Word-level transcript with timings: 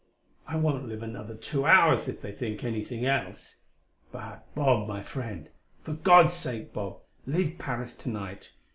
I 0.47 0.55
won't 0.55 0.87
live 0.87 1.03
another 1.03 1.35
two 1.35 1.67
hours 1.67 2.07
if 2.07 2.21
they 2.21 2.31
think 2.31 2.63
anything 2.63 3.05
else. 3.05 3.57
But, 4.11 4.47
Bob, 4.55 4.87
my 4.87 5.03
friend 5.03 5.47
for 5.83 5.93
God's 5.93 6.33
sake, 6.33 6.73
Bob, 6.73 7.01
leave 7.27 7.59
Paris 7.59 7.93
to 7.97 8.09
night. 8.09 8.51